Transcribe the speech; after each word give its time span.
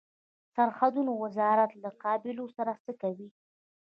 د 0.45 0.45
سرحدونو 0.55 1.11
وزارت 1.23 1.71
له 1.83 1.89
قبایلو 2.03 2.45
سره 2.57 2.71
څه 2.83 2.91
کوي؟ 3.01 3.29